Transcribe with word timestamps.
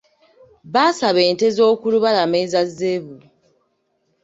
Baasaba 0.73 1.19
ente 1.29 1.47
z'oku 1.55 1.85
lubalama 1.93 2.37
eza 2.43 2.61
zebu. 2.77 3.15